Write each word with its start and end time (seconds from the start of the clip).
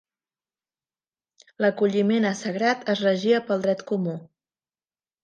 L'acolliment 1.65 2.25
a 2.29 2.31
sagrat 2.39 2.89
es 2.95 3.03
regia 3.07 3.43
pel 3.51 3.63
dret 3.67 3.85
comú. 3.93 4.17